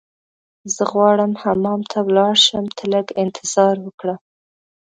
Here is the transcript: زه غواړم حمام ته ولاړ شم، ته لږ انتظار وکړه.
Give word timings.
زه 0.75 0.83
غواړم 0.93 1.31
حمام 1.41 1.81
ته 1.91 1.97
ولاړ 2.07 2.35
شم، 2.45 2.65
ته 2.77 2.83
لږ 2.93 3.05
انتظار 3.23 3.75
وکړه. 3.81 4.15